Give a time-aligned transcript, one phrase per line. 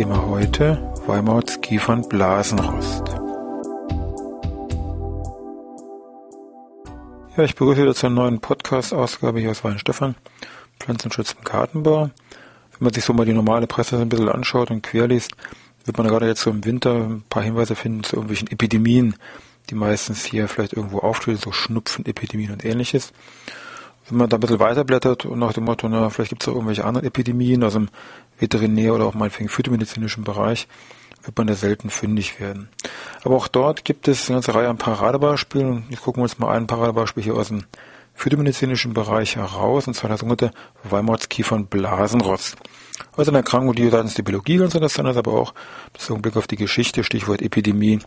[0.00, 3.06] Thema heute Weimauts Kiefern Blasenrost.
[7.36, 10.14] Ja, ich begrüße wieder zur neuen Podcast-Ausgabe hier aus Weinstefan,
[10.78, 12.04] Pflanzenschutz im Gartenbau.
[12.04, 15.32] Wenn man sich so mal die normale Presse ein bisschen anschaut und querliest,
[15.84, 19.16] wird man gerade jetzt so im Winter ein paar Hinweise finden zu irgendwelchen Epidemien,
[19.68, 23.12] die meistens hier vielleicht irgendwo auftreten, so Schnupfen, Epidemien und ähnliches
[24.10, 26.54] wenn man da ein bisschen weiterblättert und nach dem Motto, na, vielleicht gibt es auch
[26.54, 27.88] irgendwelche anderen Epidemien aus dem
[28.38, 30.66] Veterinär- oder auch meinetwegen phytomedizinischen Bereich,
[31.22, 32.68] wird man da selten fündig werden.
[33.22, 35.84] Aber auch dort gibt es eine ganze Reihe an Paradebeispielen.
[35.90, 37.64] Jetzt gucken wir uns mal ein Paradebeispiel hier aus dem
[38.14, 40.50] phytomedizinischen Bereich heraus, und zwar das sogenannte
[40.84, 42.56] Weimardskiefern-Blasenrotz.
[43.16, 45.54] Also eine Erkrankung, die seitens der Biologie ganz interessant ist, aber auch
[45.92, 48.00] bezogen Blick auf die Geschichte, Stichwort Epidemie,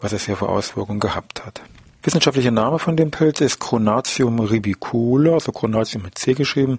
[0.00, 1.62] was es hier für Auswirkungen gehabt hat.
[2.04, 6.78] Wissenschaftlicher Name von dem Pilz ist Chronatium ribicola, also Chronatium mit C geschrieben.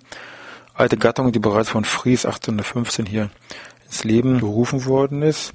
[0.75, 3.31] Alte Gattung, die bereits von Fries 1815 hier
[3.85, 5.53] ins Leben gerufen worden ist.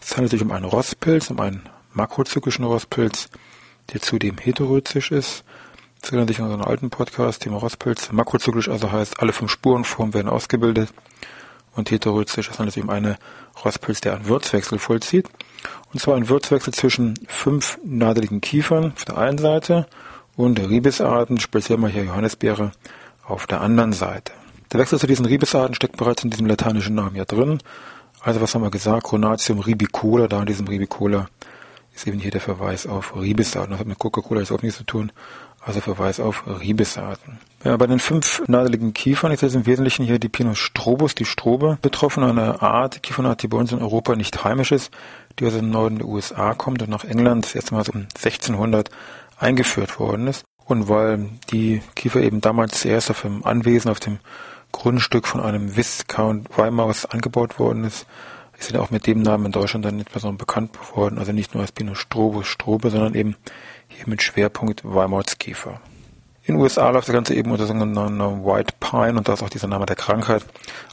[0.00, 3.30] Es handelt sich um einen Rostpilz, um einen makrozyklischen Rostpilz,
[3.92, 5.42] der zudem heterozyklisch ist.
[6.00, 8.12] Das erinnert sich an unseren alten Podcast, Thema Rostpilz.
[8.12, 10.88] Makrozyklisch also heißt, alle fünf Spurenformen werden ausgebildet.
[11.74, 13.16] Und heterozyklisch, das handelt sich um einen
[13.64, 15.28] Rostpilz, der einen Würzwechsel vollzieht.
[15.92, 19.86] Und zwar ein Würzwechsel zwischen fünf nadeligen Kiefern auf der einen Seite
[20.36, 22.72] und Riebesarten, speziell mal hier Johannisbeere,
[23.26, 24.32] auf der anderen Seite.
[24.72, 27.58] Der Wechsel zu diesen Riebesarten steckt bereits in diesem lateinischen Namen ja drin.
[28.20, 29.04] Also was haben wir gesagt?
[29.04, 31.26] Chronatium ribicola, da in diesem Ribicola
[31.94, 33.72] ist eben hier der Verweis auf Riebesarten.
[33.72, 35.10] Das hat mit Coca-Cola jetzt auch nichts zu tun,
[35.60, 37.38] also Verweis auf Riebesarten.
[37.64, 41.24] Ja, bei den fünf nadeligen Kiefern ist jetzt im Wesentlichen hier die Pinus strobus, die
[41.24, 44.90] Strobe, betroffen, eine Art, Kiefernart, die bei uns in Europa nicht heimisch ist,
[45.40, 48.02] die aus dem Norden der USA kommt und nach England das erste Mal so um
[48.02, 48.90] 1600
[49.38, 50.44] eingeführt worden ist.
[50.66, 54.18] Und weil die Kiefer eben damals zuerst auf dem Anwesen, auf dem
[54.70, 58.06] Grundstück von einem Viscount Weimaus angebaut worden ist,
[58.58, 61.18] ist er auch mit dem Namen in Deutschland dann insbesondere bekannt geworden.
[61.18, 63.36] Also nicht nur als Pinus strobus Strobe, sondern eben
[63.88, 65.80] hier mit Schwerpunkt Weimauskiefer.
[66.44, 69.48] In den USA läuft das Ganze eben unter sogenannter White Pine und da ist auch
[69.48, 70.44] dieser Name der Krankheit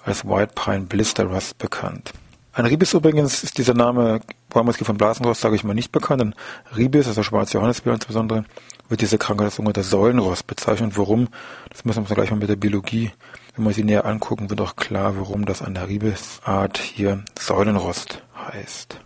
[0.05, 2.13] als White Pine Blister Rust bekannt.
[2.57, 4.19] Ein Ribis übrigens ist dieser Name
[4.49, 6.23] Bäumwurzel von Blasenrost, sage ich mal, nicht bekannt.
[6.23, 6.33] Ein
[6.75, 8.45] Ribis, also schwarze Johannisbeer insbesondere,
[8.89, 10.97] wird diese Krankheit als sogenannter Säulenrost bezeichnet.
[10.97, 11.27] Warum?
[11.69, 13.11] Das müssen wir uns gleich mal mit der Biologie,
[13.55, 18.23] wenn wir sie näher angucken, wird auch klar, warum das an der Ribisart hier Säulenrost
[18.35, 18.97] heißt.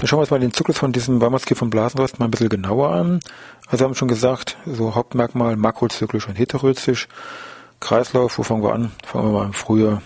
[0.00, 2.48] Dann schauen wir uns mal den Zyklus von diesem Weimarski vom Blasenrost mal ein bisschen
[2.48, 3.20] genauer an.
[3.66, 7.06] Also wir haben schon gesagt, so Hauptmerkmal makrozyklisch und heterozyklisch.
[7.80, 8.92] Kreislauf, wo fangen wir an?
[9.04, 10.00] Fangen wir mal im Frühjahr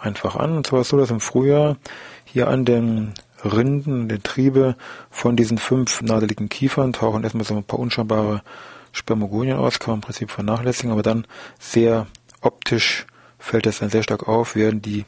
[0.00, 0.56] einfach an.
[0.56, 1.76] Und zwar ist es so, dass im Frühjahr
[2.24, 3.14] hier an den
[3.44, 4.74] Rinden, den Triebe
[5.10, 8.42] von diesen fünf nadeligen Kiefern tauchen erstmal so ein paar unscheinbare
[8.90, 11.24] Spermogonien aus, kann man im Prinzip vernachlässigen, aber dann
[11.60, 12.08] sehr
[12.40, 13.06] optisch
[13.38, 15.04] fällt das dann sehr stark auf, werden die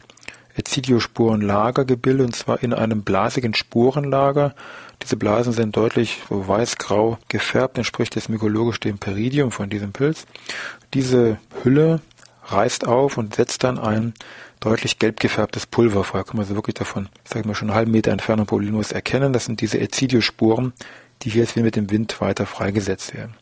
[0.56, 4.54] Ezidiosporenlager gebildet, und zwar in einem blasigen Sporenlager.
[5.02, 10.26] Diese Blasen sind deutlich so weiß-grau gefärbt, entspricht jetzt mykologisch dem Peridium von diesem Pilz.
[10.92, 12.00] Diese Hülle
[12.44, 14.14] reißt auf und setzt dann ein
[14.60, 16.22] deutlich gelb gefärbtes Pulver frei.
[16.22, 19.32] Kann man also wirklich davon, sagen wir schon einen halben Meter Entfernung problemlos erkennen.
[19.32, 20.72] Das sind diese Ezidiosporen,
[21.22, 23.34] die hier jetzt wieder mit dem Wind weiter freigesetzt werden.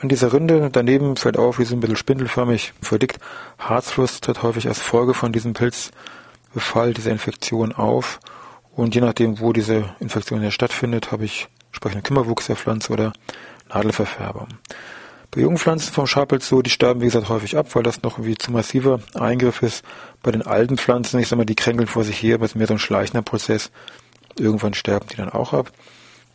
[0.00, 3.18] An dieser Rinde daneben fällt auf, wie so ein bisschen spindelförmig verdickt.
[3.58, 8.18] Harzfluss tritt häufig als Folge von diesem Pilzbefall, dieser Infektion auf.
[8.74, 13.12] Und je nachdem, wo diese Infektion ja stattfindet, habe ich entsprechenden Kümmerwuchs der Pflanze oder
[13.68, 14.48] Nadelverfärbung.
[15.32, 18.16] Bei jungen Pflanzen vom Schabpilz so, die sterben wie gesagt häufig ab, weil das noch
[18.16, 19.84] irgendwie zu massiver Eingriff ist.
[20.22, 22.56] Bei den alten Pflanzen, ich sag mal, die kränkeln vor sich her, aber es ist
[22.56, 23.70] mehr so ein schleichender Prozess.
[24.38, 25.70] Irgendwann sterben die dann auch ab.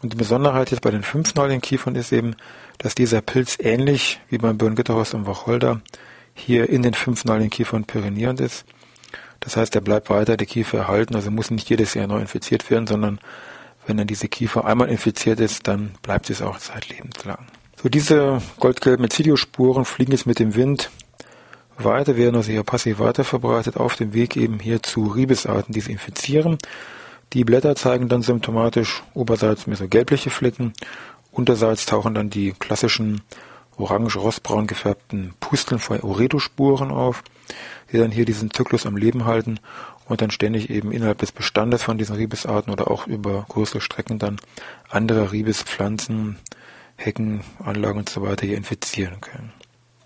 [0.01, 2.35] Und die Besonderheit jetzt bei den fünfnaligen Kiefern ist eben,
[2.77, 5.81] dass dieser Pilz ähnlich wie beim Birngitterhorst und Wacholder
[6.33, 8.65] hier in den fünfnaligen Kiefern perinierend ist.
[9.39, 12.69] Das heißt, er bleibt weiter der Kiefer erhalten, also muss nicht jedes Jahr neu infiziert
[12.69, 13.19] werden, sondern
[13.85, 17.45] wenn dann diese Kiefer einmal infiziert ist, dann bleibt es auch zeitlebens lang.
[17.81, 20.89] So, diese goldgelben Ezidiosporen fliegen jetzt mit dem Wind
[21.77, 25.81] weiter, werden also hier passiv weiter verbreitet auf dem Weg eben hier zu Ribesarten, die
[25.81, 26.57] sie infizieren.
[27.33, 30.73] Die Blätter zeigen dann symptomatisch oberseits mehr so gelbliche Flecken,
[31.31, 33.21] unterseits tauchen dann die klassischen
[33.77, 37.23] orange-rostbraun gefärbten Pusteln von Uredospuren auf,
[37.91, 39.59] die dann hier diesen Zyklus am Leben halten
[40.07, 44.19] und dann ständig eben innerhalb des Bestandes von diesen Ribesarten oder auch über größere Strecken
[44.19, 44.39] dann
[44.89, 46.37] andere Ribespflanzen,
[46.95, 49.51] Hecken, Anlagen und so weiter hier infizieren können.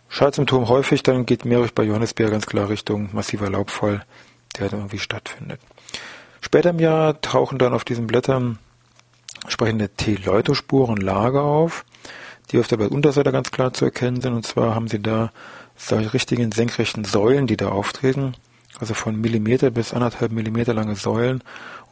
[0.08, 4.04] Schadsymptom häufig, dann geht Meerich bei Johannisbeer ganz klar Richtung massiver Laubfall,
[4.58, 5.60] der dann irgendwie stattfindet.
[6.42, 8.60] Später im Jahr tauchen dann auf diesen Blättern
[9.44, 11.86] entsprechende T-Leutospuren Lager auf,
[12.52, 14.34] die auf der Unterseite ganz klar zu erkennen sind.
[14.34, 15.32] Und zwar haben sie da
[15.76, 18.34] solche richtigen senkrechten Säulen, die da auftreten,
[18.80, 21.44] also von Millimeter bis anderthalb Millimeter lange Säulen.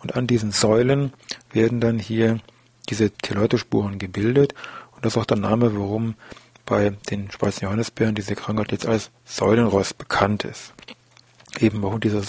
[0.01, 1.13] Und an diesen Säulen
[1.51, 2.39] werden dann hier
[2.89, 4.53] diese Teloidospuren gebildet.
[4.95, 6.15] Und das ist auch der Name, warum
[6.65, 10.73] bei den schwarzen Johannisbeeren diese Krankheit jetzt als Säulenrost bekannt ist.
[11.59, 12.21] Eben warum diese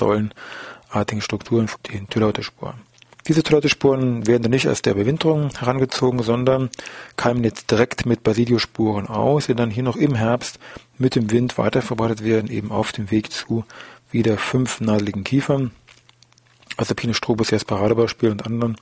[0.89, 2.89] säulenartigen Strukturen, die Teloidospuren.
[3.27, 6.71] Diese Toilettespuren werden dann nicht aus der Bewinterung herangezogen, sondern
[7.17, 10.59] keimen jetzt direkt mit Basidiosporen aus, die dann hier noch im Herbst
[10.97, 13.65] mit dem Wind weiterverbreitet werden, eben auf dem Weg zu
[14.11, 15.73] wieder fünf nadeligen Kiefern,
[16.79, 18.79] also Pinus strobus als Paradebeispiel und anderen,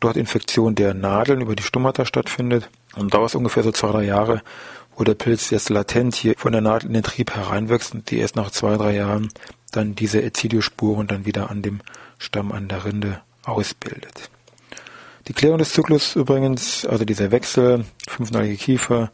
[0.00, 2.68] dort Infektion der Nadeln über die Stomata stattfindet.
[2.96, 4.42] Und dauert ungefähr so zwei, drei Jahre,
[4.96, 8.18] wo der Pilz jetzt latent hier von der Nadel in den Trieb hereinwächst und die
[8.18, 9.28] erst nach zwei, drei Jahren
[9.70, 11.80] dann diese Ezidiosporen dann wieder an dem
[12.18, 14.30] Stamm an der Rinde ausbildet.
[15.28, 19.10] Die Klärung des Zyklus übrigens, also dieser Wechsel, fünfnalige Kiefer,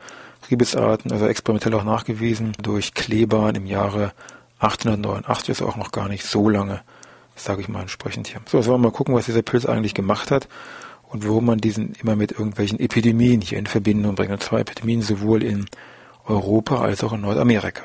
[0.51, 4.13] Riebesarten, also experimentell auch nachgewiesen durch Klebern im Jahre
[4.61, 6.81] 1889, ist auch noch gar nicht so lange,
[7.35, 8.41] sage ich mal entsprechend hier.
[8.47, 10.49] So, jetzt wollen wir mal gucken, was dieser Pilz eigentlich gemacht hat
[11.09, 14.33] und warum man diesen immer mit irgendwelchen Epidemien hier in Verbindung bringt.
[14.33, 15.67] Und zwar Epidemien sowohl in
[16.25, 17.83] Europa als auch in Nordamerika.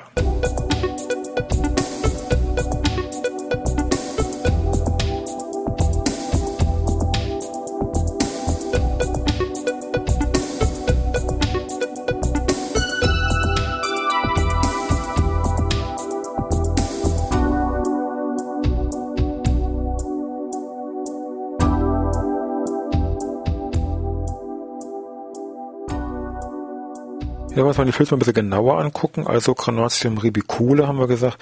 [27.61, 29.27] Ja, muss man die Filze mal ein bisschen genauer angucken.
[29.27, 31.37] Also Granatium ribicule haben wir gesagt.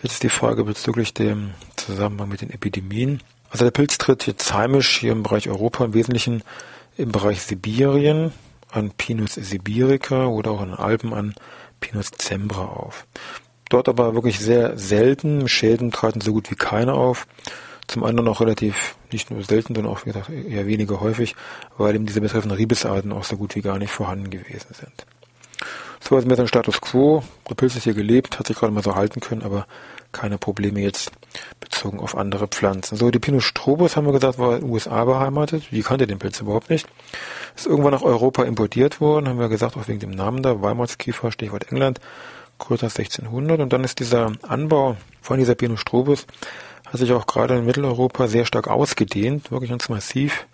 [0.00, 3.20] Jetzt die Frage bezüglich dem Zusammenhang mit den Epidemien.
[3.50, 6.44] Also der Pilz tritt jetzt heimisch hier im Bereich Europa, im Wesentlichen
[6.96, 8.32] im Bereich Sibirien
[8.70, 11.34] an Pinus sibirica oder auch in den Alpen an
[11.80, 13.04] Pinus cembra auf.
[13.68, 15.48] Dort aber wirklich sehr selten.
[15.48, 17.26] Schäden traten so gut wie keine auf.
[17.88, 21.34] Zum anderen auch relativ nicht nur selten, sondern auch wie gesagt, eher weniger häufig,
[21.76, 25.04] weil eben diese betreffenden Riebesarten auch so gut wie gar nicht vorhanden gewesen sind.
[26.06, 27.22] So ist mir dann Status quo.
[27.48, 29.66] Der ist hier gelebt, hat sich gerade mal so halten können, aber
[30.12, 31.12] keine Probleme jetzt
[31.60, 32.98] bezogen auf andere Pflanzen.
[32.98, 35.64] So, die Pinus strobus haben wir gesagt, war in den USA beheimatet.
[35.70, 36.86] Die kannte den Pilz überhaupt nicht.
[37.56, 41.32] Ist irgendwann nach Europa importiert worden, haben wir gesagt, auch wegen dem Namen da, Weimarskiefer,
[41.32, 42.00] Stichwort England,
[42.58, 43.60] größer 1600.
[43.60, 46.26] Und dann ist dieser Anbau von dieser Pinus strobus
[46.84, 50.46] hat sich auch gerade in Mitteleuropa sehr stark ausgedehnt, wirklich ganz massiv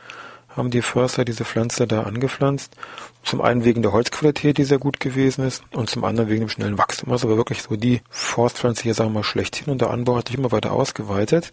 [0.57, 2.75] haben die Förster diese Pflanze da angepflanzt.
[3.23, 6.49] Zum einen wegen der Holzqualität, die sehr gut gewesen ist, und zum anderen wegen dem
[6.49, 7.13] schnellen Wachstum.
[7.13, 9.73] Also war wirklich so die Forstpflanze hier, sagen wir mal, schlechthin.
[9.73, 11.53] Und der Anbau hat sich immer weiter ausgeweitet.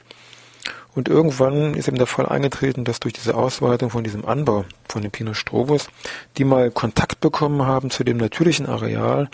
[0.95, 5.03] Und irgendwann ist eben der Fall eingetreten, dass durch diese Ausweitung von diesem Anbau von
[5.03, 5.89] dem Pinus strobus,
[6.37, 9.29] die mal Kontakt bekommen haben zu dem natürlichen Areal,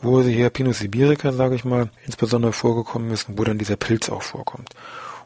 [0.00, 4.10] wo sie hier Pinus sibirica, sage ich mal, insbesondere vorgekommen ist, wo dann dieser Pilz
[4.10, 4.70] auch vorkommt.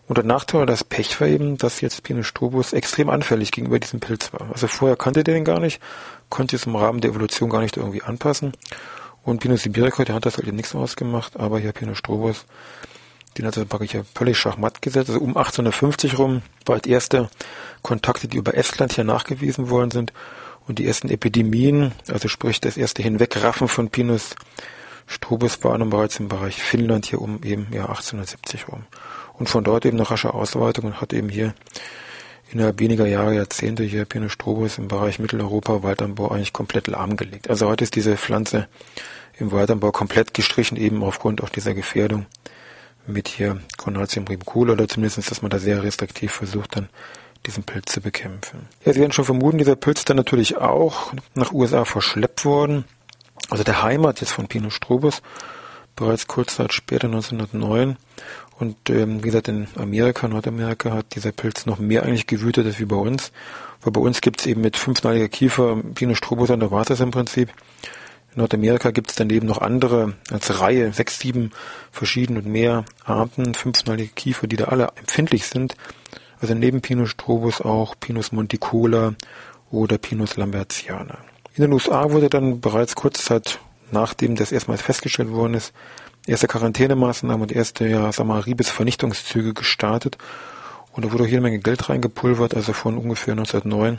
[0.08, 3.78] Und der Nachteil oder das Pech war eben, dass jetzt Pinus strobus extrem anfällig gegenüber
[3.78, 4.50] diesem Pilz war.
[4.52, 5.80] Also vorher kannte der den gar nicht,
[6.28, 8.52] konnte es im Rahmen der Evolution gar nicht irgendwie anpassen.
[9.22, 12.46] Und Pinus sibirica, der hat das halt eben nichts ausgemacht, aber hier Pinus strobus,
[13.38, 15.10] den hat er praktisch völlig schachmatt gesetzt.
[15.10, 17.30] Also um 1850 rum war halt erste
[17.82, 20.12] Kontakte, die über Estland hier nachgewiesen worden sind.
[20.66, 24.34] Und die ersten Epidemien, also sprich das erste Hinwegraffen von Pinus
[25.06, 28.84] strobus war dann bereits im Bereich Finnland hier um eben ja 1870 rum
[29.38, 31.54] und von dort eben eine rasche Ausweitung und hat eben hier
[32.50, 37.48] innerhalb weniger Jahre, Jahrzehnte hier Pinus strobus im Bereich Mitteleuropa Waldanbau eigentlich komplett lahmgelegt.
[37.48, 38.68] Also heute ist diese Pflanze
[39.38, 42.26] im Waldanbau komplett gestrichen, eben aufgrund auch dieser Gefährdung
[43.06, 46.88] mit hier Cornatium ribicula oder zumindest, dass man da sehr restriktiv versucht, dann
[47.46, 48.68] diesen Pilz zu bekämpfen.
[48.84, 52.84] Ja, Sie werden schon vermuten, dieser Pilz ist dann natürlich auch nach USA verschleppt worden.
[53.50, 55.22] Also der Heimat jetzt von Pinus strobus,
[55.96, 57.96] bereits kurz Zeit später, 1909,
[58.62, 62.78] Und ähm, wie gesagt, in Amerika, Nordamerika hat dieser Pilz noch mehr eigentlich gewütet als
[62.78, 63.32] wie bei uns.
[63.80, 67.48] Weil bei uns gibt's eben mit fünfnaliger Kiefer Pinus strobus an der Basis im Prinzip.
[68.32, 71.50] In Nordamerika gibt's daneben noch andere, als Reihe, sechs, sieben
[71.90, 75.74] verschiedene und mehr Arten, fünfnalige Kiefer, die da alle empfindlich sind.
[76.38, 79.14] Also neben Pinus strobus auch Pinus monticola
[79.72, 81.18] oder Pinus lambertiana.
[81.56, 83.58] In den USA wurde dann bereits kurz Zeit
[83.92, 85.72] nachdem das erstmals festgestellt worden ist,
[86.26, 90.18] erste Quarantänemaßnahmen und erste, ja, sag mal, Riebes-Vernichtungszüge gestartet.
[90.92, 93.98] Und da wurde auch jede Menge Geld reingepulvert, also von ungefähr 1909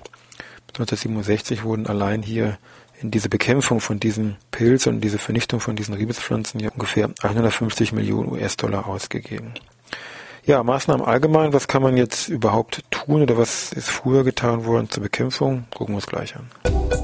[0.73, 2.57] bis 1967 wurden allein hier
[2.99, 7.91] in diese Bekämpfung von diesem Pilz und diese Vernichtung von diesen Riebespflanzen ja ungefähr 150
[7.91, 9.53] Millionen US-Dollar ausgegeben.
[10.45, 14.89] Ja, Maßnahmen allgemein, was kann man jetzt überhaupt tun oder was ist früher getan worden
[14.89, 15.65] zur Bekämpfung?
[15.73, 17.02] Gucken wir uns gleich an.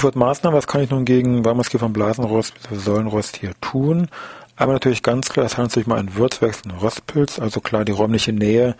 [0.00, 4.08] Stichwort Maßnahmen, was kann ich nun gegen Warmungsgift und Blasenrost Säulenrost hier tun?
[4.56, 7.92] Aber natürlich ganz klar, es handelt sich mal ein Würzwechsel und Rostpilz, also klar die
[7.92, 8.76] räumliche Nähe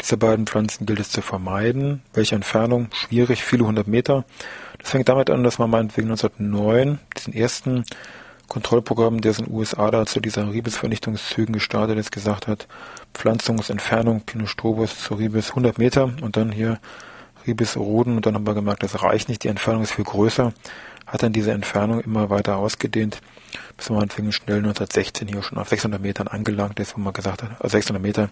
[0.00, 2.02] dieser beiden Pflanzen gilt es zu vermeiden.
[2.12, 2.88] Welche Entfernung?
[2.92, 4.24] Schwierig, viele hundert Meter.
[4.78, 7.84] Das fängt damit an, dass man meinetwegen 1909 diesen ersten
[8.48, 12.66] Kontrollprogramm, der in den USA da zu dieser Riebesvernichtungszügen gestartet ist, gesagt hat,
[13.14, 16.80] Pflanzungsentfernung Pinus strobus zu Ribes 100 Meter und dann hier
[17.46, 20.52] Ribis Roden und dann haben wir gemerkt, das reicht nicht, die Entfernung ist viel größer,
[21.06, 23.20] hat dann diese Entfernung immer weiter ausgedehnt,
[23.76, 27.42] bis man anfing schnell 1916 hier schon auf 600 Metern angelangt ist, wo man gesagt
[27.42, 28.30] hat, also 600 Meter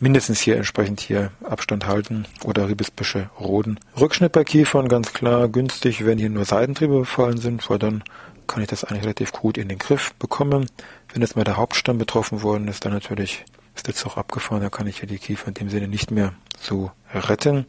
[0.00, 3.78] mindestens hier entsprechend hier Abstand halten oder Ribisbüsche roden.
[3.98, 8.02] Rückschnitt bei Kiefern ganz klar günstig, wenn hier nur Seitentriebe befallen sind, weil dann
[8.46, 10.66] kann ich das eigentlich relativ gut in den Griff bekommen.
[11.12, 14.70] Wenn jetzt mal der Hauptstamm betroffen worden ist, dann natürlich ist der Zug abgefahren, da
[14.70, 17.66] kann ich hier die Kiefer in dem Sinne nicht mehr so retten,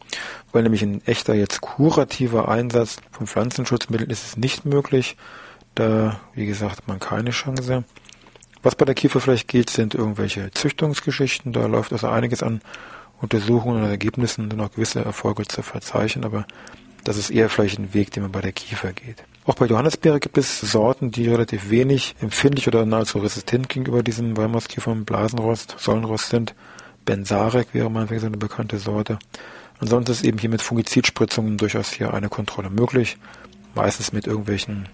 [0.52, 5.16] weil nämlich ein echter jetzt kurativer Einsatz von Pflanzenschutzmitteln ist es nicht möglich.
[5.74, 7.84] Da, wie gesagt, man keine Chance.
[8.62, 11.52] Was bei der Kiefer vielleicht geht, sind irgendwelche Züchtungsgeschichten.
[11.52, 12.60] Da läuft also einiges an
[13.20, 16.46] Untersuchungen und Ergebnissen, um noch gewisse Erfolge zu verzeichnen, aber
[17.04, 19.24] das ist eher vielleicht ein Weg, den man bei der Kiefer geht.
[19.44, 24.36] Auch bei Johannisbeere gibt es Sorten, die relativ wenig empfindlich oder nahezu resistent gegenüber diesem
[24.36, 26.54] Weimarskiefer Blasenrost, Sollenrost sind.
[27.04, 29.18] Bensarek wäre mal eine bekannte Sorte.
[29.80, 33.16] Ansonsten ist eben hier mit Fungizidspritzungen durchaus hier eine Kontrolle möglich.
[33.74, 34.88] Meistens mit irgendwelchen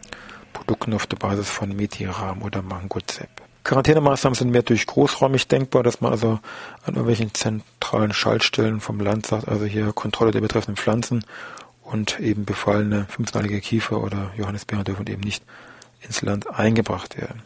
[0.54, 3.28] Produkten auf der Basis von Metiram oder Mangozeb.
[3.64, 6.40] Quarantänemaßnahmen sind mehr durch großräumig denkbar, dass man also
[6.84, 11.22] an irgendwelchen zentralen Schaltstellen vom Land sagt, also hier Kontrolle der betreffenden Pflanzen
[11.90, 15.42] und eben befallene fünfnalige Kiefer oder Johannisbeeren dürfen eben nicht
[16.00, 17.42] ins Land eingebracht werden.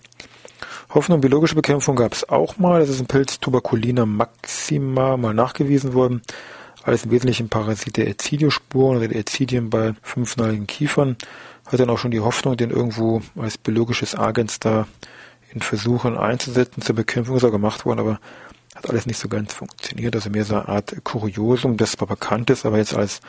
[0.90, 2.80] Hoffnung biologische Bekämpfung gab es auch mal.
[2.80, 6.22] Das ist ein Pilz Tuberculina maxima mal nachgewiesen worden.
[6.82, 11.16] Alles im Wesentlichen Parasit der Ezidiosporen oder der Ezidien bei fünfnaligen Kiefern.
[11.66, 14.86] Hat dann auch schon die Hoffnung, den irgendwo als biologisches Agens da
[15.54, 16.82] in Versuchen einzusetzen.
[16.82, 18.20] Zur Bekämpfung ist auch gemacht worden, aber
[18.74, 20.14] hat alles nicht so ganz funktioniert.
[20.14, 23.20] Also mehr so eine Art Kuriosum, das zwar bekannt ist, aber jetzt als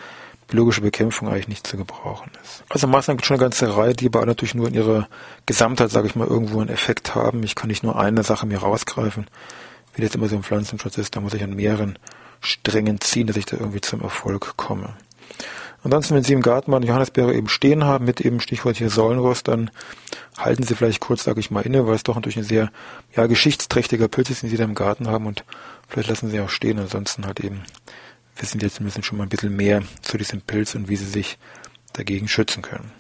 [0.47, 2.63] biologische Bekämpfung eigentlich nicht zu gebrauchen ist.
[2.69, 5.07] Also Maßnahmen gibt schon eine ganze Reihe, die aber natürlich nur in ihrer
[5.45, 7.43] Gesamtheit, sage ich mal, irgendwo einen Effekt haben.
[7.43, 9.27] Ich kann nicht nur eine Sache mir rausgreifen,
[9.95, 11.15] wie das immer so im Pflanzenschutz ist.
[11.15, 11.97] Da muss ich an mehreren
[12.41, 14.95] Strängen ziehen, dass ich da irgendwie zum Erfolg komme.
[15.83, 18.89] Ansonsten, wenn Sie im Garten mal eine Johannisbeere eben stehen haben, mit eben Stichwort hier
[18.89, 19.69] Säulenrost, dann
[20.38, 22.71] halten Sie vielleicht kurz, sage ich mal, inne, weil es doch natürlich ein sehr
[23.15, 25.43] ja, geschichtsträchtiger Pilz ist, den Sie da im Garten haben und
[25.89, 27.63] vielleicht lassen Sie auch stehen, ansonsten halt eben
[28.37, 31.37] wissen jetzt müssen schon mal ein bisschen mehr zu diesem Pilz und wie sie sich
[31.93, 32.91] dagegen schützen können.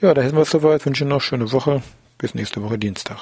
[0.00, 0.84] Ja, da hätten wir es soweit.
[0.86, 1.82] Wünsche noch eine schöne Woche.
[2.18, 3.18] Bis nächste Woche Dienstag.